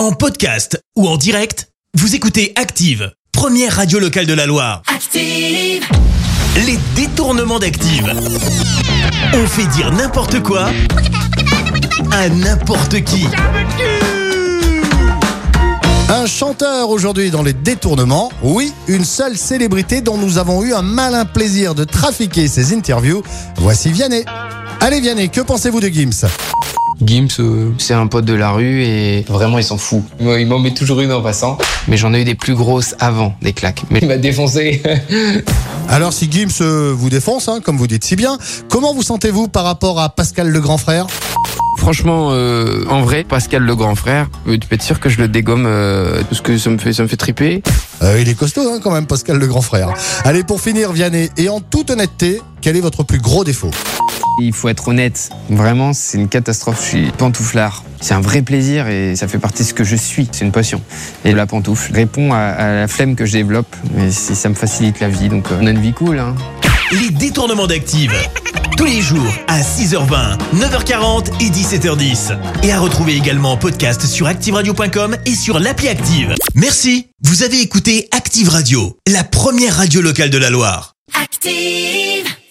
En 0.00 0.12
podcast 0.12 0.82
ou 0.96 1.06
en 1.06 1.18
direct, 1.18 1.68
vous 1.92 2.14
écoutez 2.14 2.54
Active, 2.56 3.12
première 3.32 3.76
radio 3.76 3.98
locale 3.98 4.24
de 4.24 4.32
la 4.32 4.46
Loire. 4.46 4.80
Active. 4.86 5.84
Les 6.56 6.78
détournements 6.96 7.58
d'Active. 7.58 8.10
On 9.34 9.46
fait 9.46 9.66
dire 9.66 9.92
n'importe 9.92 10.42
quoi 10.42 10.70
à 12.12 12.30
n'importe 12.30 13.04
qui. 13.04 13.26
Un 16.08 16.24
chanteur 16.24 16.88
aujourd'hui 16.88 17.30
dans 17.30 17.42
les 17.42 17.52
détournements. 17.52 18.32
Oui, 18.42 18.72
une 18.88 19.04
seule 19.04 19.36
célébrité 19.36 20.00
dont 20.00 20.16
nous 20.16 20.38
avons 20.38 20.64
eu 20.64 20.72
un 20.72 20.80
malin 20.80 21.26
plaisir 21.26 21.74
de 21.74 21.84
trafiquer 21.84 22.48
ses 22.48 22.74
interviews. 22.74 23.22
Voici 23.58 23.90
Vianney. 23.90 24.24
Allez 24.80 25.02
Vianney, 25.02 25.28
que 25.28 25.42
pensez-vous 25.42 25.80
de 25.80 25.88
Gims? 25.88 26.24
Gims, 27.04 27.28
euh, 27.40 27.70
c'est 27.78 27.94
un 27.94 28.06
pote 28.06 28.24
de 28.24 28.34
la 28.34 28.50
rue 28.50 28.82
et 28.82 29.24
vraiment 29.28 29.58
il 29.58 29.64
s'en 29.64 29.78
fout. 29.78 30.02
Il 30.20 30.46
m'en 30.46 30.58
met 30.58 30.72
toujours 30.72 31.00
une 31.00 31.12
en 31.12 31.22
passant. 31.22 31.58
Mais 31.88 31.96
j'en 31.96 32.12
ai 32.14 32.22
eu 32.22 32.24
des 32.24 32.34
plus 32.34 32.54
grosses 32.54 32.94
avant, 33.00 33.34
des 33.42 33.52
claques. 33.52 33.82
Mais 33.90 34.00
il 34.02 34.08
m'a 34.08 34.16
défoncé. 34.16 34.82
Alors 35.88 36.12
si 36.12 36.30
Gims 36.30 36.48
euh, 36.60 36.92
vous 36.96 37.10
défonce, 37.10 37.48
hein, 37.48 37.60
comme 37.62 37.76
vous 37.76 37.86
dites 37.86 38.04
si 38.04 38.16
bien, 38.16 38.38
comment 38.68 38.94
vous 38.94 39.02
sentez-vous 39.02 39.48
par 39.48 39.64
rapport 39.64 40.00
à 40.00 40.10
Pascal 40.10 40.48
le 40.48 40.60
grand 40.60 40.78
frère? 40.78 41.06
Franchement, 41.80 42.28
euh, 42.32 42.84
en 42.90 43.00
vrai, 43.00 43.24
Pascal 43.24 43.62
le 43.62 43.74
grand 43.74 43.94
frère, 43.94 44.28
tu 44.46 44.58
peux 44.58 44.74
être 44.74 44.82
sûr 44.82 45.00
que 45.00 45.08
je 45.08 45.16
le 45.18 45.28
dégomme 45.28 45.64
euh, 45.66 46.22
parce 46.28 46.42
que 46.42 46.58
ça 46.58 46.68
me 46.68 46.76
fait, 46.76 46.92
ça 46.92 47.02
me 47.02 47.08
fait 47.08 47.16
triper. 47.16 47.62
Euh, 48.02 48.20
Il 48.20 48.28
est 48.28 48.34
costaud 48.34 48.60
hein, 48.70 48.80
quand 48.82 48.90
même 48.90 49.06
Pascal 49.06 49.38
le 49.38 49.46
grand 49.46 49.62
frère. 49.62 49.94
Allez 50.24 50.44
pour 50.44 50.60
finir 50.60 50.92
Vianney, 50.92 51.30
et 51.38 51.48
en 51.48 51.60
toute 51.60 51.90
honnêteté, 51.90 52.42
quel 52.60 52.76
est 52.76 52.80
votre 52.80 53.02
plus 53.02 53.18
gros 53.18 53.44
défaut? 53.44 53.70
Il 54.40 54.52
faut 54.52 54.68
être 54.68 54.88
honnête. 54.88 55.30
Vraiment, 55.48 55.92
c'est 55.92 56.18
une 56.18 56.28
catastrophe. 56.28 56.80
Je 56.82 56.88
suis 56.88 57.10
pantouflard. 57.12 57.84
C'est 58.00 58.14
un 58.14 58.20
vrai 58.20 58.42
plaisir 58.42 58.88
et 58.88 59.14
ça 59.16 59.28
fait 59.28 59.38
partie 59.38 59.62
de 59.62 59.68
ce 59.68 59.74
que 59.74 59.84
je 59.84 59.96
suis. 59.96 60.28
C'est 60.32 60.44
une 60.44 60.52
passion. 60.52 60.80
Et 61.24 61.32
la 61.32 61.46
pantoufle 61.46 61.92
répond 61.92 62.32
à, 62.32 62.38
à 62.38 62.74
la 62.74 62.88
flemme 62.88 63.16
que 63.16 63.26
je 63.26 63.32
développe. 63.32 63.74
Mais 63.94 64.10
ça 64.10 64.48
me 64.48 64.54
facilite 64.54 65.00
la 65.00 65.08
vie. 65.08 65.28
Donc, 65.28 65.50
euh, 65.52 65.58
on 65.60 65.66
a 65.66 65.70
une 65.70 65.80
vie 65.80 65.92
cool. 65.92 66.18
Hein. 66.18 66.34
Les 66.92 67.10
détournements 67.10 67.66
d'Active. 67.66 68.12
Tous 68.76 68.86
les 68.86 69.02
jours 69.02 69.30
à 69.46 69.60
6h20, 69.60 70.38
9h40 70.56 71.26
et 71.40 71.50
17h10. 71.50 72.38
Et 72.62 72.72
à 72.72 72.80
retrouver 72.80 73.14
également 73.14 73.52
en 73.52 73.56
podcast 73.58 74.06
sur 74.06 74.26
ActiveRadio.com 74.26 75.16
et 75.26 75.34
sur 75.34 75.58
l'appli 75.58 75.88
Active. 75.88 76.34
Merci. 76.54 77.08
Vous 77.22 77.42
avez 77.42 77.60
écouté 77.60 78.08
Active 78.10 78.48
Radio, 78.48 78.96
la 79.06 79.22
première 79.22 79.76
radio 79.76 80.00
locale 80.00 80.30
de 80.30 80.38
la 80.38 80.48
Loire. 80.48 80.94
Active. 81.22 82.39